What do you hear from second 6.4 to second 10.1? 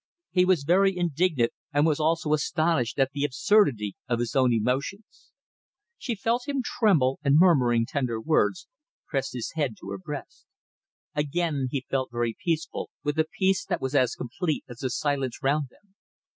him tremble, and murmuring tender words, pressed his head to her